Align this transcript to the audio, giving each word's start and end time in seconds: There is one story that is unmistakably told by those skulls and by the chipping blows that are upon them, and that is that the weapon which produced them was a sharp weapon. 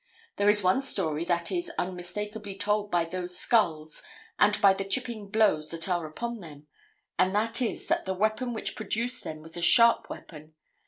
There 0.37 0.49
is 0.49 0.63
one 0.63 0.81
story 0.81 1.23
that 1.25 1.51
is 1.51 1.69
unmistakably 1.77 2.55
told 2.55 2.89
by 2.89 3.05
those 3.05 3.37
skulls 3.37 4.01
and 4.39 4.59
by 4.59 4.73
the 4.73 4.83
chipping 4.83 5.29
blows 5.29 5.69
that 5.69 5.87
are 5.87 6.07
upon 6.07 6.39
them, 6.39 6.65
and 7.19 7.35
that 7.35 7.61
is 7.61 7.85
that 7.85 8.05
the 8.05 8.15
weapon 8.15 8.51
which 8.51 8.75
produced 8.75 9.23
them 9.23 9.43
was 9.43 9.55
a 9.57 9.61
sharp 9.61 10.09
weapon. 10.09 10.55